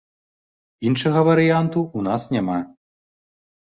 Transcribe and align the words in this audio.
Іншага 0.89 1.19
варыянту 1.29 1.79
ў 1.97 2.11
нас 2.11 2.21
няма. 2.37 2.59